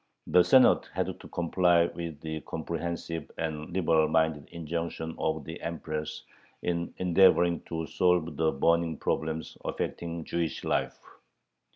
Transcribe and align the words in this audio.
The 0.25 0.41
Senate 0.41 0.89
had 0.95 1.19
to 1.19 1.27
comply 1.27 1.85
with 1.85 2.21
the 2.21 2.41
comprehensive 2.47 3.29
and 3.37 3.69
liberal 3.71 4.07
minded 4.07 4.47
injunction 4.49 5.13
of 5.19 5.43
the 5.43 5.61
Empress 5.61 6.23
in 6.63 6.91
endeavoring 6.97 7.61
to 7.65 7.85
solve 7.85 8.35
the 8.35 8.51
burning 8.51 8.97
problems 8.97 9.59
affecting 9.63 10.23
Jewish 10.25 10.63
life. 10.63 10.97